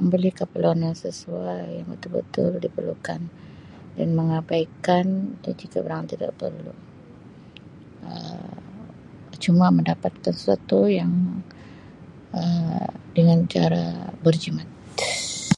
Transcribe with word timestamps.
Membeli 0.00 0.28
keperluan 0.38 0.80
yang 0.86 0.96
sesuai 1.04 1.60
yang 1.78 1.88
betul-betul 1.92 2.50
diperlukan 2.64 3.20
dan 3.96 4.08
mengabaikan 4.18 5.06
tidak 6.10 6.32
perlu 6.40 6.72
Um 8.10 8.50
cuma 9.44 9.66
mendapatkan 9.78 10.32
sesuatu 10.34 10.78
yang 11.00 11.12
Um 12.40 12.86
dengan 13.16 13.38
cara 13.52 13.84
berjimat. 14.24 14.64